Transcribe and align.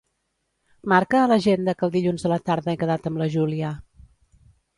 Marca 0.93 1.19
a 1.23 1.27
l'agenda 1.31 1.75
que 1.81 1.85
el 1.89 1.91
dilluns 1.97 2.25
a 2.29 2.33
la 2.33 2.39
tarda 2.49 2.75
he 2.75 2.81
quedat 2.85 3.11
amb 3.13 3.23
la 3.25 3.29
Júlia. 3.37 3.77